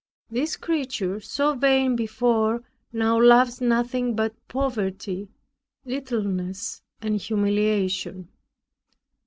[0.31, 5.29] This creature so vain before now loves nothing but poverty,
[5.85, 8.29] littleness and humiliation.